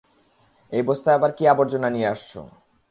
[0.71, 2.39] এই বস্তায় আবার কী আবর্জনা নিয়ে আসছো?